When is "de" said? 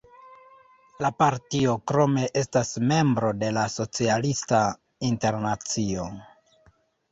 3.45-3.51